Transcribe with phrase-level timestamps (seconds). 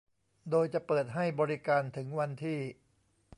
[0.49, 2.59] โดยจะเปิดให้บริการถึงวันที่